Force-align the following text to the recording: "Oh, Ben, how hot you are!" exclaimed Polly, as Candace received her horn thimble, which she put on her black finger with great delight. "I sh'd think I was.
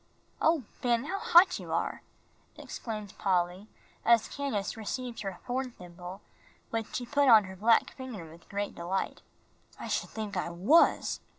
"Oh, 0.41 0.63
Ben, 0.81 1.03
how 1.05 1.19
hot 1.19 1.59
you 1.59 1.71
are!" 1.71 2.01
exclaimed 2.57 3.15
Polly, 3.19 3.67
as 4.03 4.27
Candace 4.27 4.75
received 4.75 5.21
her 5.21 5.33
horn 5.45 5.69
thimble, 5.77 6.21
which 6.71 6.95
she 6.95 7.05
put 7.05 7.29
on 7.29 7.43
her 7.43 7.55
black 7.55 7.91
finger 7.95 8.27
with 8.27 8.49
great 8.49 8.73
delight. 8.73 9.21
"I 9.79 9.87
sh'd 9.87 10.09
think 10.09 10.35
I 10.35 10.49
was. 10.49 11.19